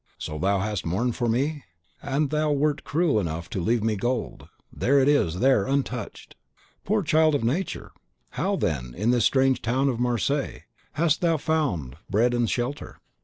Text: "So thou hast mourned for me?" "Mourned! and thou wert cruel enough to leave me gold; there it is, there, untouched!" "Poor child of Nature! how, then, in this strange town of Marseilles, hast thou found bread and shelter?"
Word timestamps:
"So 0.17 0.39
thou 0.39 0.61
hast 0.61 0.83
mourned 0.83 1.15
for 1.15 1.29
me?" 1.29 1.43
"Mourned! 1.43 2.15
and 2.15 2.29
thou 2.31 2.51
wert 2.51 2.83
cruel 2.83 3.19
enough 3.19 3.51
to 3.51 3.61
leave 3.61 3.83
me 3.83 3.95
gold; 3.95 4.49
there 4.73 4.97
it 4.99 5.07
is, 5.07 5.41
there, 5.41 5.67
untouched!" 5.67 6.35
"Poor 6.83 7.03
child 7.03 7.35
of 7.35 7.43
Nature! 7.43 7.91
how, 8.31 8.55
then, 8.55 8.95
in 8.97 9.11
this 9.11 9.25
strange 9.25 9.61
town 9.61 9.89
of 9.89 9.99
Marseilles, 9.99 10.63
hast 10.93 11.21
thou 11.21 11.37
found 11.37 11.97
bread 12.09 12.33
and 12.33 12.49
shelter?" 12.49 12.99